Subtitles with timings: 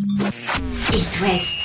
[0.00, 1.58] It West.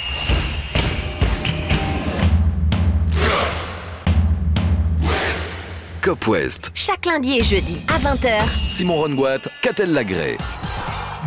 [6.02, 6.72] Cop West.
[6.74, 8.32] Chaque lundi et jeudi à 20h.
[8.68, 10.38] Simon Rongoat, Catel Lagré.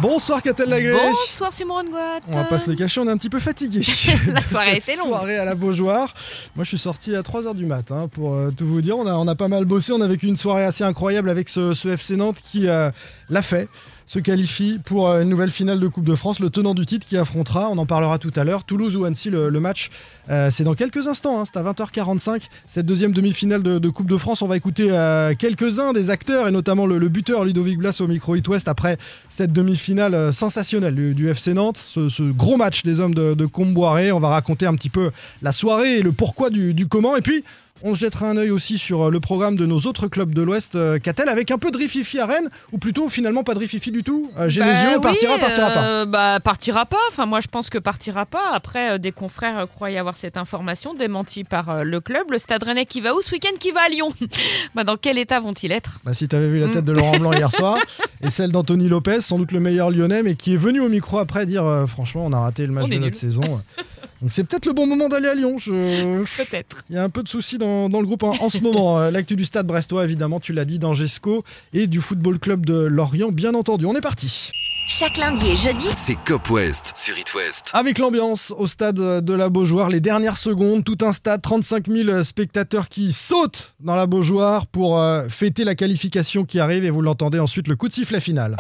[0.03, 0.95] Bonsoir Catel Lagré.
[0.95, 2.23] Bonsoir Simon Rongoat.
[2.27, 3.83] On va pas se le cacher, on est un petit peu fatigué.
[4.27, 5.11] La soirée cette était longue.
[5.15, 6.13] soirée à la Beaujoire.
[6.57, 8.99] Moi, je suis sorti à 3h du matin pour euh, tout vous dire.
[8.99, 9.93] On a, on a pas mal bossé.
[9.93, 12.91] On a vécu une soirée assez incroyable avec ce, ce FC Nantes qui euh,
[13.31, 13.69] l'a fait.
[14.07, 16.39] Se qualifie pour euh, une nouvelle finale de Coupe de France.
[16.39, 19.31] Le tenant du titre qui affrontera, on en parlera tout à l'heure, Toulouse ou Annecy.
[19.31, 19.91] Le, match,
[20.31, 21.41] euh, c'est dans quelques instants.
[21.41, 21.45] hein.
[21.45, 22.43] c'est à 20h45.
[22.69, 24.43] Cette deuxième demi-finale de, Coupe de France.
[24.43, 28.37] On va écouter euh, quelques-uns des acteurs et notamment le, buteur Ludovic Blas au micro
[28.37, 28.97] It West après
[29.29, 31.79] cette demi-finale sensationnelle du, FC Nantes.
[31.79, 34.13] Ce, gros match des hommes de, de Comboiré.
[34.13, 35.11] On va raconter un petit peu
[35.43, 37.17] la soirée et le pourquoi du comment.
[37.17, 37.43] Et puis.
[37.83, 40.75] On jettera un œil aussi sur euh, le programme de nos autres clubs de l'Ouest,
[40.77, 43.91] euh, Catel, avec un peu de rififi à Rennes, ou plutôt finalement pas de rififi
[43.93, 44.31] du tout.
[44.39, 45.85] Euh, Genesio Bah partira, oui, partira pas.
[45.87, 46.97] euh, Bah partira pas.
[47.11, 48.51] Enfin moi je pense que partira pas.
[48.55, 52.31] Après euh, des confrères euh, croyaient avoir cette information démentie par euh, le club.
[52.31, 53.55] Le Stade Rennais qui va où ce week-end?
[53.61, 54.09] Qui va à Lyon?
[54.75, 56.01] Bah dans quel état vont-ils être?
[56.05, 56.87] Bah, si tu avais vu la tête Mm.
[56.87, 57.79] de Laurent Blanc hier soir,
[58.23, 61.19] et celle d'Anthony Lopez, sans doute le meilleur lyonnais, mais qui est venu au micro
[61.19, 63.43] après dire euh, franchement, on a raté le match On de notre saison.
[64.23, 65.59] Donc c'est peut-être le bon moment d'aller à Lyon.
[65.59, 66.25] Je...
[66.37, 66.83] Peut-être.
[66.91, 68.99] Il y a un peu de soucis dans, dans le groupe en, en ce moment.
[68.99, 72.75] Euh, L'actu du stade brestois, évidemment, tu l'as dit, d'Angesco et du football club de
[72.75, 73.87] Lorient, bien entendu.
[73.87, 74.51] On est parti.
[74.89, 77.71] Chaque lundi et jeudi, C'est Cop West sur It West.
[77.73, 82.23] Avec l'ambiance au stade de la Beaujoire, les dernières secondes, tout un stade, 35 000
[82.23, 87.03] spectateurs qui sautent dans la Beaujoire pour euh, fêter la qualification qui arrive et vous
[87.03, 88.57] l'entendez ensuite, le coup de sifflet final.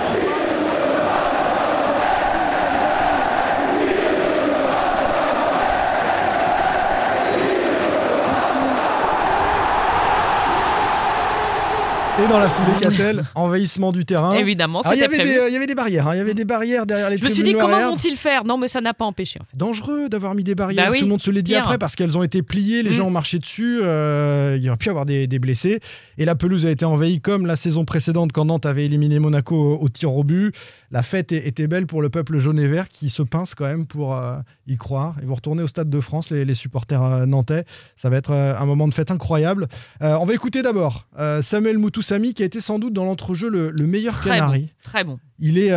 [12.19, 14.33] Et dans la foulée, Catel, envahissement du terrain.
[14.35, 16.21] Évidemment, Alors, il y avait des, euh, il y avait des barrières, hein, il y
[16.21, 18.81] avait des barrières derrière les Je me suis dit comment vont-ils faire Non mais ça
[18.81, 19.55] n'a pas empêché en fait.
[19.55, 21.95] Dangereux d'avoir mis des barrières, Bah oui, tout le monde se l'est dit après parce
[21.95, 22.93] qu'elles ont été pliées, les Mm.
[22.95, 25.81] gens ont marché dessus, euh, il y aurait pu y avoir des, des blessés.
[26.17, 29.55] Et la pelouse a été envahie comme la saison précédente quand Nantes avait éliminé Monaco
[29.55, 30.55] au, au tir au but.
[30.91, 33.87] La fête était belle pour le peuple jaune et vert qui se pince quand même
[33.87, 34.37] pour euh,
[34.67, 35.17] y croire.
[35.21, 37.65] Ils vont retourner au Stade de France, les, les supporters euh, nantais.
[37.97, 39.67] Ça va être euh, un moment de fête incroyable.
[40.01, 41.09] On va écouter d'abord
[41.41, 44.61] Samuel Moutoussamy qui a été sans doute dans l'entrejeu le, le meilleur Très canari.
[44.63, 44.69] bon.
[44.83, 45.19] Très bon.
[45.39, 45.73] Il est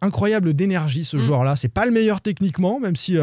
[0.00, 1.20] incroyable d'énergie ce Mm.
[1.20, 1.56] joueur-là.
[1.56, 3.16] C'est pas le meilleur techniquement, même si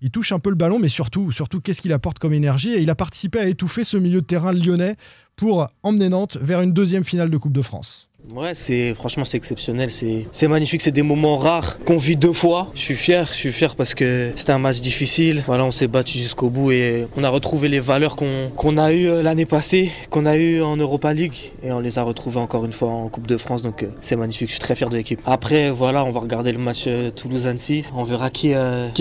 [0.00, 2.70] il touche un peu le ballon, mais surtout, surtout qu'est-ce qu'il apporte comme énergie?
[2.74, 4.96] Et il a participé à étouffer ce milieu de terrain lyonnais
[5.36, 8.07] pour emmener Nantes vers une deuxième finale de Coupe de France.
[8.34, 12.68] Ouais, c'est franchement c'est exceptionnel, c'est magnifique, c'est des moments rares qu'on vit deux fois.
[12.74, 15.42] Je suis fier, je suis fier parce que c'était un match difficile.
[15.46, 19.08] Voilà, on s'est battu jusqu'au bout et on a retrouvé les valeurs qu'on a eues
[19.08, 22.66] euh, l'année passée, qu'on a eues en Europa League et on les a retrouvées encore
[22.66, 23.62] une fois en Coupe de France.
[23.62, 25.20] Donc euh, c'est magnifique, je suis très fier de l'équipe.
[25.24, 28.52] Après voilà, on va regarder le match euh, Toulouse-Annecy, on verra qui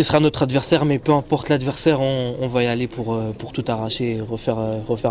[0.04, 3.20] sera notre adversaire, mais peu importe l'adversaire, on, va y aller pour
[3.54, 4.58] tout arracher et refaire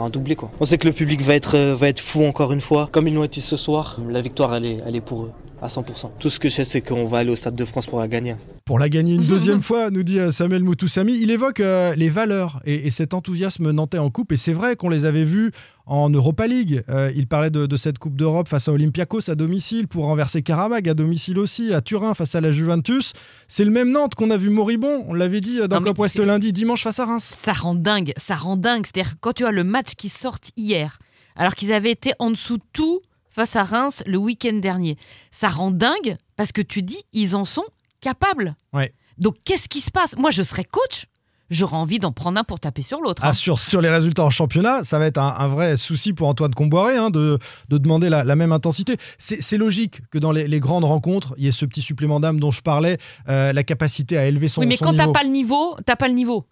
[0.03, 0.51] un doublé quoi.
[0.59, 3.15] On sait que le public va être va être fou encore une fois, comme ils
[3.15, 3.96] l'ont été ce soir.
[4.09, 6.11] La victoire elle est elle est pour eux à 100%.
[6.21, 8.09] Tout ce que je sais c'est qu'on va aller au Stade de France pour la
[8.09, 8.37] gagner.
[8.67, 11.19] Pour la gagner une deuxième fois, nous dit euh, Samuel Moutoussamy.
[11.19, 14.33] Il évoque euh, les valeurs et, et cet enthousiasme nantais en coupe.
[14.33, 15.53] Et c'est vrai qu'on les avait vus
[15.87, 16.83] en Europa League.
[16.91, 20.43] Euh, il parlait de, de cette Coupe d'Europe face à Olympiakos à domicile pour renverser
[20.43, 23.15] Karabag à domicile aussi, à Turin face à la Juventus.
[23.49, 25.05] C'est le même Nantes qu'on a vu moribond.
[25.09, 27.39] On l'avait dit dans Cop West c'est- lundi, dimanche face à Reims.
[27.43, 28.85] Ça rend dingue, ça rend dingue.
[28.85, 30.99] C'est-à-dire que quand tu as le match qui sort hier,
[31.35, 33.01] alors qu'ils avaient été en dessous de tout
[33.37, 34.97] face à Reims le week-end dernier,
[35.31, 37.67] ça rend dingue parce que tu dis ils en sont
[38.01, 38.57] capables.
[38.73, 38.95] Ouais.
[39.19, 40.17] Donc qu'est-ce qui se passe?
[40.17, 41.05] Moi je serais coach,
[41.51, 43.21] j'aurais envie d'en prendre un pour taper sur l'autre.
[43.23, 43.33] Ah, hein.
[43.35, 46.55] sur, sur les résultats en championnat, ça va être un, un vrai souci pour Antoine
[46.55, 47.39] Comboiré hein, de,
[47.69, 48.97] de demander la, la même intensité.
[49.19, 52.21] C'est c'est logique que dans les, les grandes rencontres, il y ait ce petit supplément
[52.21, 52.97] d'âme dont je parlais,
[53.29, 55.13] euh, la capacité à élever son, oui, mais quand t'as niveau.
[55.13, 56.47] pas le niveau, t'as pas le niveau.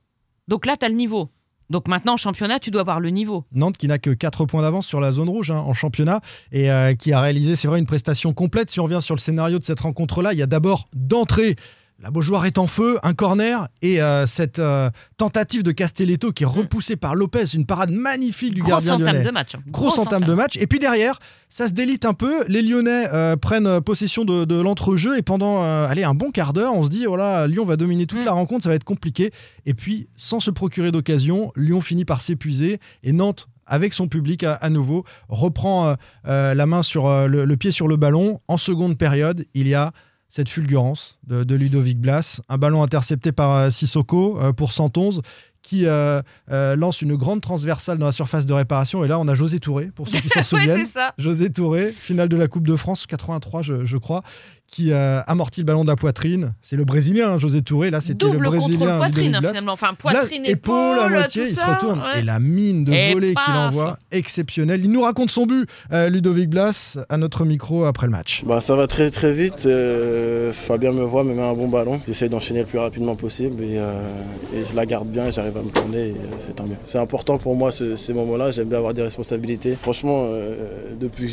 [0.49, 1.31] Donc là, t'as le niveau.
[1.71, 3.45] Donc maintenant, en championnat, tu dois avoir le niveau.
[3.53, 6.21] Nantes qui n'a que 4 points d'avance sur la zone rouge hein, en championnat
[6.53, 8.71] et euh, qui a réalisé, c'est vrai, une prestation complète.
[8.71, 11.57] Si on revient sur le scénario de cette rencontre-là, il y a d'abord d'entrée.
[12.01, 16.43] La Beaujoire est en feu, un corner et euh, cette euh, tentative de Castelletto qui
[16.43, 19.25] est repoussée par Lopez, une parade magnifique du Grosse gardien entame lyonnais.
[19.25, 19.55] de match.
[19.55, 19.63] hein.
[19.69, 20.57] Grosse entame de match.
[20.59, 21.19] Et puis derrière,
[21.49, 22.45] ça se délite un peu.
[22.49, 26.75] Les Lyonnais euh, prennent possession de, de l'entrejeu et pendant allez, un bon quart d'heure,
[26.75, 28.27] on se dit voilà, Lyon va dominer toute Mm.
[28.27, 29.31] la rencontre, ça va être compliqué.
[29.65, 33.49] Et puis, sans se procurer d'occasion, Lyon finit par s'épuiser et Nantes.
[33.67, 37.97] Avec son public à, à nouveau, reprend la main sur le, le pied sur le
[37.97, 38.41] ballon.
[38.47, 39.93] En seconde période, il y a
[40.35, 45.23] cette fulgurance de, Ludovic Blas, un ballon intercepté par euh, Sissoko euh, pour 111
[45.65, 46.21] qui euh,
[46.53, 49.03] euh, lance une grande transversale dans la surface de réparation.
[49.03, 50.85] Et là, on a José Touré, pour ceux qui s'en Ouais, souviennent.
[50.85, 51.15] c'est ça.
[51.17, 54.23] José Touré, finale de la Coupe de France 83, je, je crois,
[54.67, 56.53] qui euh, amortit le ballon de la poitrine.
[56.61, 57.91] C'est le Brésilien, hein, José Touré.
[57.91, 58.99] Là, c'était le Double Brésilien.
[58.99, 59.73] poitrine, finalement.
[59.73, 61.99] Enfin, Là, poitrine, épaule à moitié, tout il se retourne.
[62.01, 62.21] ouais.
[62.21, 64.81] Et la mine de Et volée qu'il envoie, exceptionnelle.
[64.85, 68.43] Il nous raconte son but, euh, Ludovic Blas, à notre micro après le match.
[68.45, 69.65] Bah, ça va très très vite.
[69.67, 72.01] euh, Fabien me voit, me met un bon ballon.
[72.07, 74.13] J'essaie d'enchaîner le plus rapidement possible et, euh,
[74.55, 75.31] et je la garde bien.
[75.31, 76.77] J'arrive me tourner euh, c'est tant mieux.
[76.85, 78.51] C'est important pour moi ce- ces moments-là.
[78.51, 79.77] J'aime bien avoir des responsabilités.
[79.81, 81.31] Franchement, euh, depuis que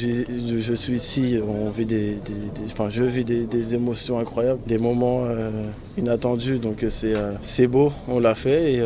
[0.62, 5.50] je, suis ici, je vis des, émotions incroyables, des moments euh,
[5.97, 6.59] inattendus.
[6.59, 7.91] Donc c'est beau.
[8.07, 8.81] On l'a fait et,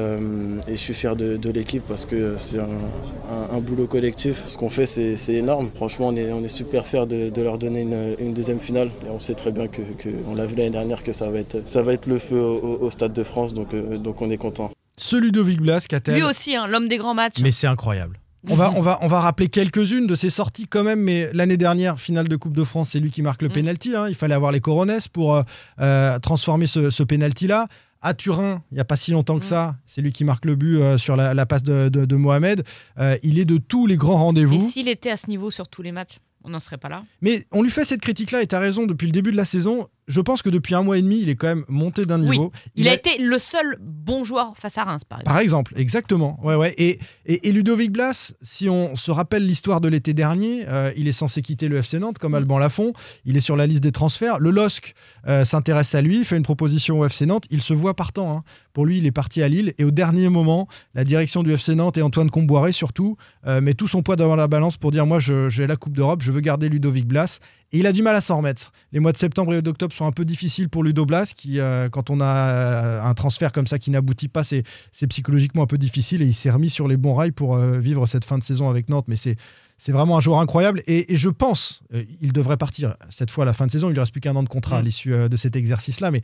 [0.70, 4.44] je suis fier de, l'équipe parce que c'est un, boulot collectif.
[4.48, 5.70] Ce qu'on fait, c'est énorme.
[5.76, 7.82] Franchement, on est, super fiers de, leur donner
[8.20, 8.90] une, deuxième finale.
[9.08, 11.40] Et on sait très bien que, que- on l'a vu l'année dernière que ça va
[11.40, 13.54] être, le feu au, Stade de France.
[13.54, 14.75] Donc, donc on est content.
[14.98, 17.40] Ce Ludovic Blas, qu'a-t-elle Lui aussi, hein, l'homme des grands matchs.
[17.42, 18.20] Mais c'est incroyable.
[18.48, 21.58] On va, on, va, on va rappeler quelques-unes de ses sorties quand même, mais l'année
[21.58, 23.54] dernière, finale de Coupe de France, c'est lui qui marque le Mm.
[23.54, 23.96] penalty.
[23.96, 24.06] hein.
[24.08, 25.42] Il fallait avoir les coronesses pour euh,
[25.82, 27.68] euh, transformer ce, ce penalty-là.
[28.02, 29.50] À Turin, il n'y a pas si longtemps que Mm.
[29.50, 32.16] ça, c'est lui qui marque le but euh, sur la, la passe de, de- de
[32.16, 32.64] Mohamed.
[33.00, 34.70] Euh, il est de tous les grands Et rendez-vous.
[34.70, 37.02] s'il était à ce niveau sur tous les matchs, on n'en serait pas là.
[37.24, 39.46] Mais on lui fait cette critique-là, et tu as raison, depuis le début de la
[39.46, 42.22] saison, je pense que depuis un mois et demi, il est quand même monté d'un
[42.22, 42.30] Oui.
[42.32, 42.52] niveau.
[42.76, 45.32] Il, a, été le seul bon joueur face à Reims, par exemple.
[45.34, 46.40] Par exemple, exactement.
[46.44, 46.74] Ouais, ouais.
[46.78, 51.08] Et, et, et Ludovic Blas, si on se rappelle l'histoire de l'été dernier, euh, il
[51.08, 52.94] est censé quitter le FC Nantes comme Alban Lafont.
[53.26, 54.40] Il est sur la liste des transferts.
[54.40, 54.94] Le LOSC
[55.28, 57.46] euh, s'intéresse à lui, fait une proposition au FC Nantes.
[57.50, 58.38] Il se voit partant.
[58.38, 58.44] hein.
[58.74, 59.74] Pour lui, il est parti à Lille.
[59.78, 63.18] Et au dernier moment, la direction du FC Nantes et Antoine Comboiré surtout
[63.48, 66.22] euh, met tout son poids devant la balance pour dire moi, j'ai la Coupe d'Europe,
[66.22, 67.40] je veux garder Ludovic Blas.
[67.78, 68.72] Il a du mal à s'en remettre.
[68.94, 71.90] Les mois de septembre et d'octobre sont un peu difficiles pour Ludo Blas, qui, euh,
[71.90, 74.64] quand on a euh, un transfert comme ça qui n'aboutit pas, c'est
[74.94, 77.78] c'est psychologiquement un peu difficile et il s'est remis sur les bons rails pour euh,
[77.78, 79.06] vivre cette fin de saison avec Nantes.
[79.10, 79.36] Mais c'est
[79.78, 83.44] c'est vraiment un joueur incroyable et, et je pense euh, il devrait partir cette fois
[83.44, 83.90] à la fin de saison.
[83.90, 84.86] Il ne reste plus qu'un an de contrat à Mm.
[84.86, 86.12] l'issue euh, de cet exercice-là.
[86.12, 86.22] Mais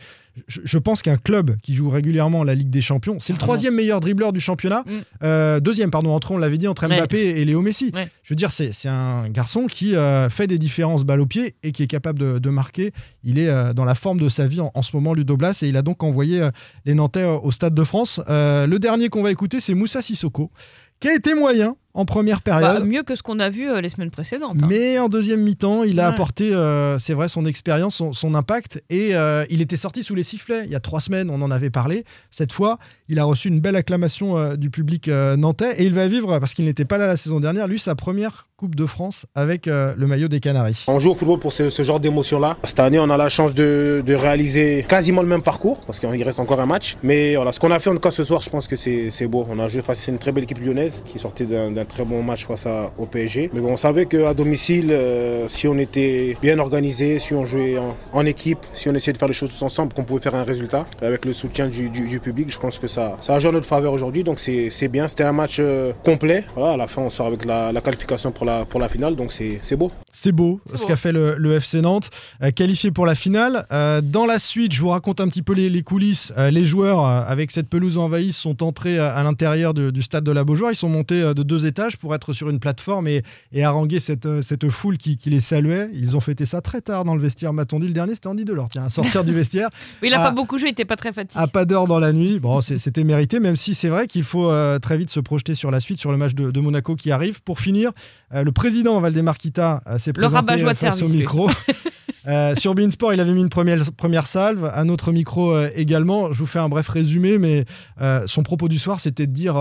[0.47, 3.75] je, je pense qu'un club qui joue régulièrement la Ligue des Champions, c'est le troisième
[3.75, 4.83] meilleur dribbleur du championnat.
[4.85, 4.91] Mm.
[5.23, 6.97] Euh, deuxième, pardon, entre on l'avait dit entre Ouais.
[6.97, 7.91] Mbappé et Léo Messi.
[7.93, 8.09] Ouais.
[8.23, 11.71] Je veux dire, c'est un garçon qui euh, fait des différences balle au pied et
[11.73, 12.93] qui est capable de, de marquer.
[13.23, 15.67] Il est dans la forme de sa vie en, en ce moment, Ludo Blas, et
[15.67, 16.49] il a donc envoyé
[16.85, 18.19] les Nantais au Stade de France.
[18.27, 20.51] Le dernier qu'on va écouter, c'est Moussa Sissoko,
[20.99, 22.85] qui a été moyen en première Bah, période.
[22.85, 24.57] mieux que ce qu'on a vu euh, les semaines précédentes.
[24.61, 24.67] hein.
[24.69, 26.13] Mais en deuxième mi-temps, il a Ouais.
[26.13, 28.83] apporté, euh, c'est vrai, son expérience, son, son impact.
[28.89, 30.63] Et euh, il était sorti sous les sifflets.
[30.65, 32.03] Il y a trois semaines, on en avait parlé.
[32.31, 32.77] Cette fois,
[33.09, 35.81] il a reçu une belle acclamation euh, du public euh, nantais.
[35.81, 38.47] Et il va vivre, parce qu'il n'était pas là la saison dernière, lui, sa première
[38.57, 40.83] Coupe de France avec euh, le maillot des Canaries.
[40.87, 42.57] On joue au football pour ce, ce genre d'émotion-là.
[42.63, 46.21] Cette année, on a la chance de, de réaliser quasiment le même parcours, parce qu'il
[46.23, 46.95] reste encore un match.
[47.01, 49.09] Mais voilà, ce qu'on a fait en tout cas ce soir, je pense que c'est
[49.09, 49.47] c'est beau.
[49.49, 52.05] On a joué face à une très belle équipe lyonnaise qui sortait d'un d'un très
[52.05, 53.49] bon match face à, au PSG.
[53.53, 57.77] Mais bon, on savait qu'à domicile, euh, si on était bien organisé, si on jouait
[57.77, 60.35] en, en équipe, si on essayait de faire les choses tous ensemble, qu'on pouvait faire
[60.35, 62.51] un résultat avec le soutien du, du- du public.
[62.51, 65.07] Je pense que ça, ça a joué en notre faveur aujourd'hui, donc c'est bien.
[65.07, 66.43] C'était un match euh, complet.
[66.55, 69.15] Voilà, à la fin, on sort avec la, la qualification pour la, pour la finale,
[69.15, 69.91] donc c'est beau.
[70.11, 72.09] C'est beau ce qu'a fait le, le FC Nantes,
[72.43, 73.65] euh, qualifié pour la finale.
[73.71, 76.33] Euh, dans la suite, je vous raconte un petit peu les, les coulisses.
[76.37, 80.23] Euh, les joueurs, euh, avec cette pelouse envahie, sont entrés à, à l'intérieur du stade
[80.23, 80.71] de la Beaujoire.
[80.71, 83.99] Ils sont montés euh, de deux étages pour être sur une plateforme et, et haranguer
[83.99, 85.89] cette, euh, cette foule qui, qui les saluait.
[85.93, 87.87] Ils ont fêté ça très tard dans le vestiaire, m'a-t-on dit.
[87.87, 89.69] Le dernier, c'était Andy Delors, tiens, à sortir du vestiaire.
[90.01, 90.25] Mais il a Ah.
[90.29, 91.41] pas beaucoup joué, il était pas très fatigué.
[91.41, 92.39] à pas d'heure dans la nuit.
[92.39, 95.71] Bon, c'était mérité, même si c'est vrai qu'il faut euh, très vite se projeter sur
[95.71, 97.41] la suite, sur le match de, de Monaco qui arrive.
[97.41, 97.91] Pour finir,
[98.33, 101.49] euh, le président Valdemar Kita s'est présenté face service, au micro.
[102.27, 106.31] Euh, sur Beansport, il avait mis une première, première salve, un autre micro euh, également.
[106.31, 107.65] Je vous fais un bref résumé, mais
[108.01, 109.55] euh, son propos du soir, c'était de dire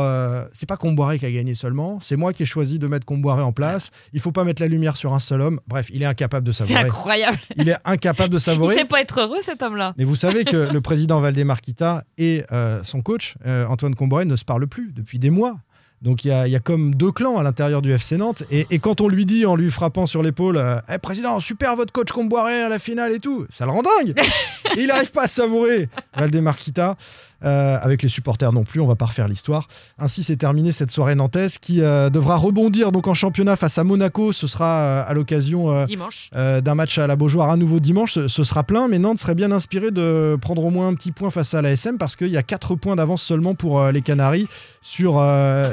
[0.53, 3.43] c'est pas Comboiré qui a gagné seulement, c'est moi qui ai choisi de mettre Comboiré
[3.43, 3.91] en place.
[4.13, 5.61] Il faut pas mettre la lumière sur un seul homme.
[5.67, 6.81] Bref, il est incapable de C'est savourer.
[6.87, 7.39] incroyable.
[7.57, 8.75] Il est incapable de Il savourer.
[8.75, 9.95] sait pas être heureux cet homme-là.
[9.97, 12.45] Mais vous savez que le président Valdemar Kita et
[12.83, 13.35] son coach,
[13.69, 15.57] Antoine Comboiré, ne se parlent plus depuis des mois.
[16.03, 18.43] Donc il y, a- il y a comme deux clans à l'intérieur du FC Nantes.
[18.51, 21.77] Et, et quand on lui dit en lui frappant sur l'épaule euh, Eh, Président, super
[21.77, 24.15] votre coach Comboiré à la finale et tout», ça le rend dingue
[24.79, 26.97] Il n'arrive pas à savourer Valdemar Kita.
[27.45, 29.69] Euh, avec les supporters non plus, on va pas refaire l'histoire.
[29.99, 33.85] Ainsi s'est terminée cette soirée nantaise qui euh, devra rebondir donc en championnat face à
[33.85, 34.33] Monaco.
[34.33, 35.87] Ce sera euh, à l'occasion
[36.33, 38.13] d'un match à la Beaujoire à nouveau dimanche.
[38.13, 41.13] Ce, ce sera plein, mais Nantes serait bien inspiré de prendre au moins un petit
[41.13, 44.03] point face à la SM parce qu'il y a 4 points d'avance seulement pour les
[44.03, 44.49] Canaries
[44.81, 45.15] sur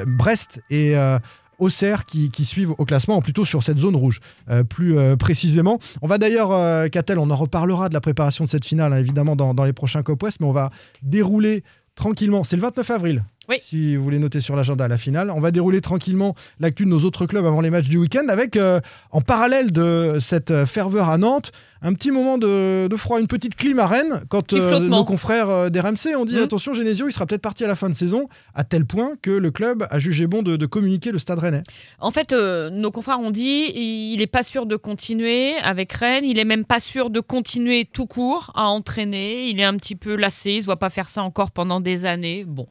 [0.06, 0.96] Brest et.
[1.60, 5.80] Auxerre qui, qui suivent au classement, plutôt sur cette zone rouge, euh, plus euh, précisément.
[6.02, 8.98] On va d'ailleurs, euh, Catel, on en reparlera de la préparation de cette finale, hein,
[8.98, 10.72] évidemment, dans, dans les prochains Cop West, mais on va
[11.02, 11.64] dérouler
[11.96, 12.44] tranquillement.
[12.44, 13.58] C'est le 29 avril Oui.
[13.62, 17.00] Si vous voulez noter sur l'agenda la finale, on va dérouler tranquillement l'actu de nos
[17.06, 18.80] autres clubs avant les matchs du week-end avec, euh,
[19.12, 21.52] en parallèle de cette euh, ferveur à Nantes,
[21.82, 25.50] un petit moment de, de froid, une petite clim à Rennes quand euh, nos confrères
[25.50, 26.44] euh, d'RMC ont dit Mhm.
[26.44, 29.32] attention Genesio, il sera peut-être parti à la fin de saison, à tel point que
[29.32, 31.64] le club a jugé bon de, de communiquer le stade rennais.
[32.00, 36.26] En fait, euh, nos confrères ont dit il n'est pas sûr de continuer avec Rennes.
[36.26, 39.50] Il est même pas sûr de continuer tout court à entraîner.
[39.50, 40.54] Il est un petit peu lassé.
[40.54, 42.44] Il se voit pas faire ça encore pendant des années.
[42.46, 42.68] Bon,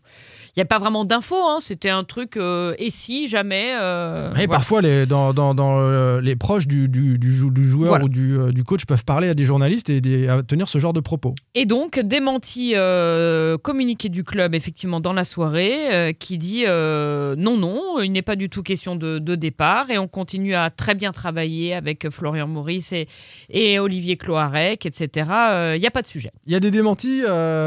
[0.57, 1.37] n'y a pas vraiment d'infos.
[1.37, 1.59] hein.
[1.61, 3.75] C'était un truc euh, et si jamais.
[3.81, 4.49] euh, Et voilà.
[4.49, 8.05] parfois, les, dans, dans- dans, euh, les proches du, du- du jou- du joueur Voilà.
[8.05, 10.79] ou du, euh, du coach peuvent parler à des journalistes et des- à tenir ce
[10.79, 11.35] genre de propos.
[11.55, 18.01] Et donc, démenti euh, communiqué du club, effectivement, dans la soirée, qui dit non, non,
[18.03, 19.91] il n'est pas du tout question de, de départ.
[19.91, 23.09] Et on continue à très bien travailler avec Florian Maurice et,
[23.51, 25.29] et Olivier Cloarec, etc.
[25.75, 26.31] Il n'y a pas de sujet.
[26.47, 27.23] Il y a des démentis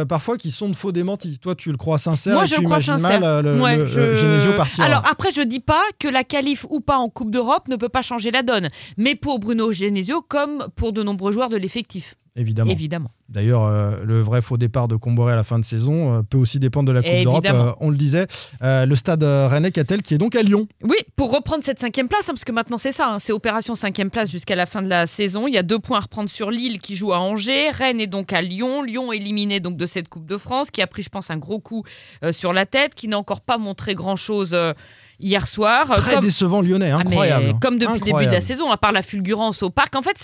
[0.07, 1.37] parfois qui sont de faux démentis.
[1.39, 3.19] Toi, tu le crois sincère Moi, je le crois imagines sincère.
[3.21, 4.83] mal le, Ouais, le- je- Genesio partir.
[4.83, 7.89] Alors après, je dis pas que la qualif ou pas en Coupe d'Europe ne peut
[7.89, 8.69] pas changer la donne.
[8.97, 12.71] Mais pour Bruno Genesio, comme pour de nombreux joueurs de l'effectif, évidemment.
[12.71, 13.11] évidemment.
[13.27, 16.37] D'ailleurs, euh, le vrai faux départ de Comboré à la fin de saison euh, peut
[16.37, 17.45] aussi dépendre de la Coupe d'Europe.
[17.47, 18.27] Euh, on le disait.
[18.61, 20.67] Le stade Rennais Catel qui est donc à Lyon.
[20.83, 23.75] Oui, pour reprendre cette cinquième place, hein, parce que maintenant c'est ça, hein, c'est opération
[23.75, 25.47] cinquième place jusqu'à la fin de la saison.
[25.47, 28.07] Il y a deux points à reprendre sur Lille qui joue à Angers, Rennes est
[28.07, 31.09] donc à Lyon, Lyon éliminé donc de cette Coupe de France, qui a pris, je
[31.09, 31.83] pense, un gros coup
[32.31, 34.55] sur la tête, qui n'a encore pas montré grand chose
[35.19, 35.91] hier soir.
[35.91, 37.59] Euh, Très comme- décevant lyonnais, Ah, mais incroyable.
[37.61, 40.15] comme depuis le début de la saison, à part la fulgurance au parc, en fait,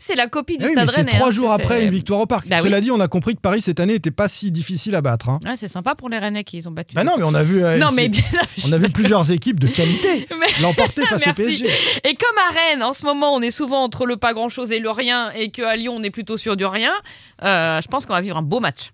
[0.00, 1.10] c'est la copie du Eh oui, Stade c'est Rennais.
[1.12, 2.48] trois hein, jours après une victoire au parc.
[2.48, 2.64] Bah oui.
[2.64, 5.28] Cela dit, on a compris que Paris cette année n'était pas si difficile à battre.
[5.28, 5.40] hein.
[5.44, 6.94] Ouais, c'est sympa pour les Rennais qui les ont battus.
[6.94, 8.22] Bah non, mais on a vu, euh, Non, mais bien-
[8.66, 10.26] on a vu plusieurs équipes de qualité
[10.62, 11.32] l'emporter face au.
[11.32, 11.66] PSG.
[12.04, 14.78] Et comme à Rennes, en ce moment, on est souvent entre le pas grand-chose et
[14.78, 16.92] le rien, et qu'à Lyon, on est plutôt sur du rien,
[17.42, 18.84] euh, je pense qu'on va vivre un beau match.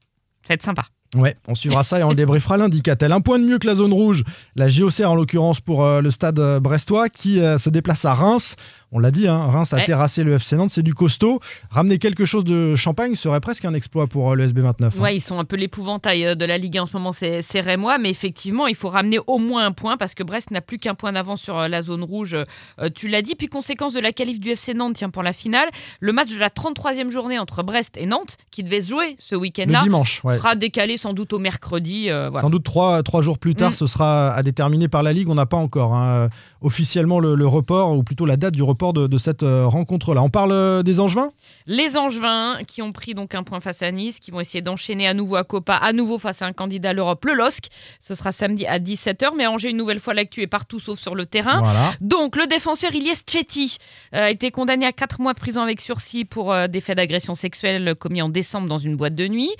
[0.46, 0.84] Ça va être sympa.
[1.16, 2.82] Ouais, on suivra ça et on le débriefera lundi.
[2.82, 4.24] Qu'a-t-elle un point de mieux que la zone rouge
[4.56, 8.12] La JOCR en l'occurrence pour euh, le stade euh, brestois qui euh, se déplace à
[8.12, 8.56] Reims.
[8.90, 9.84] On l'a dit, hein, Reims a Ouais.
[9.84, 11.40] terrassé le FC Nantes, c'est du costaud.
[11.70, 14.84] Ramener quelque chose de champagne serait presque un exploit pour euh, le SB29.
[14.84, 14.90] hein.
[14.98, 17.60] Ouais, ils sont un peu l'épouvantail euh, de la Ligue 1 en ce moment, c'est
[17.60, 20.78] Rémois, mais effectivement, il faut ramener au moins un point parce que Brest n'a plus
[20.78, 22.34] qu'un point d'avance sur euh, la zone rouge.
[22.80, 23.34] euh, tu l'as dit.
[23.34, 25.68] Puis, conséquence de la qualif du FC Nantes, tiens, pour la finale,
[26.00, 29.34] le match de la 33e journée entre Brest et Nantes, qui devait se jouer ce
[29.34, 30.38] week-end-là, dimanche, ouais.
[30.38, 32.08] sera décalé sans doute au mercredi.
[32.08, 32.40] euh, voilà.
[32.42, 33.74] Sans doute trois, trois jours plus tard, Mm.
[33.74, 35.28] ce sera à déterminer par la Ligue.
[35.28, 36.30] On n'a pas encore hein,
[36.62, 40.22] officiellement le, le report, ou plutôt la date du report de, de cette euh, rencontre-là.
[40.22, 41.30] On parle euh, des Angevins?
[41.66, 45.08] Les Angevins qui ont pris donc un point face à Nice, qui vont essayer d'enchaîner
[45.08, 47.66] à nouveau à Copa, à nouveau face à un candidat à l'Europe, le LOSC.
[48.00, 51.14] Ce sera samedi à 17h, mais Angers, une nouvelle fois, l'actu est partout sauf sur
[51.14, 51.58] le terrain.
[51.58, 51.92] Voilà.
[52.00, 53.78] Donc, le défenseur Ilyes Chetty
[54.14, 57.34] euh, a été condamné à 4 mois de prison avec sursis pour des faits d'agression
[57.34, 59.50] sexuelle commis en décembre dans une boîte de nuit.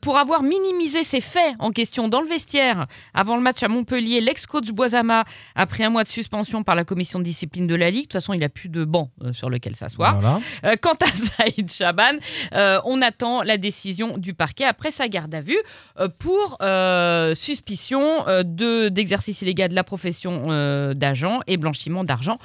[0.00, 2.84] Pour avoir minimisé ces faits en question dans le vestiaire
[3.14, 6.84] avant le match à Montpellier, l'ex-coach Boisama a pris un mois de suspension par la
[6.84, 8.02] commission de discipline de la Ligue.
[8.02, 10.18] De toute façon, il plus de banc euh, sur lequel s'asseoir.
[10.20, 10.40] Voilà.
[10.64, 12.18] Euh, quant à Saïd Chaban,
[12.54, 15.58] euh, on attend la décision du parquet après sa garde à vue
[16.18, 16.58] pour
[17.34, 18.02] suspicion
[18.44, 20.46] de- d'exercice illégal de la profession
[20.94, 22.38] d'agent et blanchiment d'argent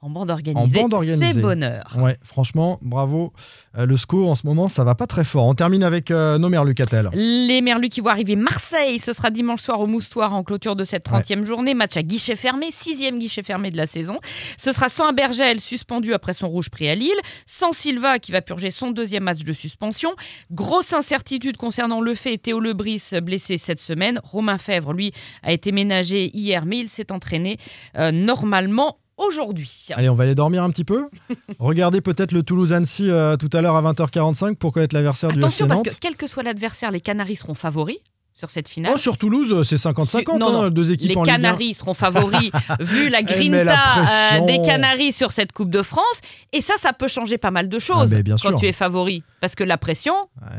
[0.00, 0.84] en bande organisée.
[1.32, 1.96] C'est bonheur.
[1.98, 3.32] Ouais, franchement, bravo.
[3.76, 5.46] Euh, le SCO, en ce moment, ça va pas très fort.
[5.46, 9.30] On termine avec euh, nos merlus, qu'a-t-elle Les Merlus qui vont arriver Marseille, ce sera
[9.30, 11.74] dimanche soir au Moustoir en clôture de cette 30e journée.
[11.74, 14.18] Match à guichet fermé, sixième guichet fermé de la saison.
[14.56, 17.10] Ce sera sans Bergel, suspendu après son rouge pris à Lille.
[17.46, 20.10] Sans Silva, qui va purger son deuxième match de suspension.
[20.52, 24.20] Grosse incertitude concernant le fait Théo Lebris, blessé cette semaine.
[24.22, 25.12] Romain Fèvre, lui,
[25.42, 27.56] a été ménagé hier, mais il s'est entraîné
[27.96, 29.86] euh, normalement aujourd'hui.
[29.94, 31.08] Allez, on va aller dormir un petit peu.
[31.58, 35.46] Regardez peut-être le Toulouse-Annecy euh, tout à l'heure à 20h45 pour connaître l'adversaire du FC
[35.46, 35.88] Attention, parce Nantes.
[35.94, 37.98] que quel que soit l'adversaire, les Canaries seront favoris
[38.34, 38.92] sur cette finale.
[38.94, 40.62] Oh, sur Toulouse, euh, c'est 50-50, Non, non.
[40.62, 41.36] hein, deux équipes les en Ligue 1.
[41.38, 46.20] Canaries seront favoris vu la grinta euh, des Canaries sur cette Coupe de France.
[46.52, 49.24] Et ça, ça peut changer pas mal de choses Ah, bien quand tu es favori.
[49.40, 50.14] Parce que la pression,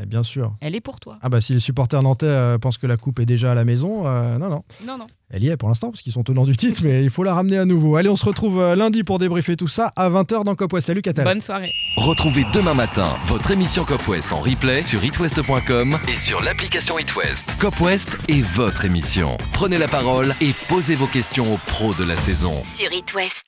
[0.06, 0.52] bien sûr.
[0.60, 1.18] elle est pour toi.
[1.22, 3.64] Ah bah si les supporters nantais euh, pensent que la coupe est déjà à la
[3.64, 4.62] maison, euh, non, non.
[4.86, 5.06] Non, non.
[5.32, 7.34] Elle y est pour l'instant parce qu'ils sont tenants du titre, mais il faut la
[7.34, 7.94] ramener à nouveau.
[7.94, 10.88] Allez, on se retrouve euh, lundi pour débriefer tout ça à 20h dans Cop West.
[10.88, 11.24] Salut Catel.
[11.24, 11.72] Bonne soirée.
[11.96, 17.56] Retrouvez demain matin votre émission Cop West en replay sur itwest.com et sur l'application itwest.
[17.60, 19.36] Cop West est votre émission.
[19.52, 22.54] Prenez la parole et posez vos questions aux pros de la saison.
[22.64, 23.44] Sur It West.